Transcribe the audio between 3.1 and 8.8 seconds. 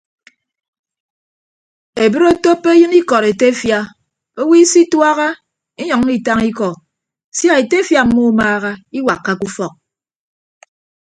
etefia owo isituaha inyʌññọ itañ ikọ sia etefia mmumaaha